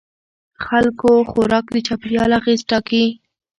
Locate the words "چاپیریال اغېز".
1.87-2.59